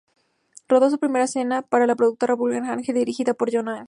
[0.67, 3.79] Rodó su primera escena para la productora Burning Angel, dirigida por Joanna Angel.